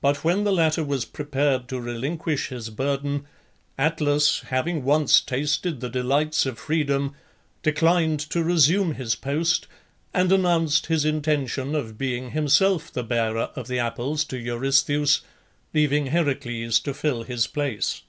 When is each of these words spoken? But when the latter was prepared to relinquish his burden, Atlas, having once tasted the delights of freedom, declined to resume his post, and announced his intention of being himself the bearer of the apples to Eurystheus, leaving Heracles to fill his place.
But 0.00 0.22
when 0.22 0.44
the 0.44 0.52
latter 0.52 0.84
was 0.84 1.04
prepared 1.04 1.66
to 1.66 1.80
relinquish 1.80 2.46
his 2.50 2.70
burden, 2.70 3.26
Atlas, 3.76 4.42
having 4.50 4.84
once 4.84 5.20
tasted 5.20 5.80
the 5.80 5.90
delights 5.90 6.46
of 6.46 6.60
freedom, 6.60 7.16
declined 7.64 8.20
to 8.30 8.44
resume 8.44 8.94
his 8.94 9.16
post, 9.16 9.66
and 10.14 10.30
announced 10.30 10.86
his 10.86 11.04
intention 11.04 11.74
of 11.74 11.98
being 11.98 12.30
himself 12.30 12.92
the 12.92 13.02
bearer 13.02 13.50
of 13.56 13.66
the 13.66 13.80
apples 13.80 14.22
to 14.26 14.38
Eurystheus, 14.38 15.22
leaving 15.74 16.06
Heracles 16.06 16.78
to 16.84 16.94
fill 16.94 17.24
his 17.24 17.48
place. 17.48 18.02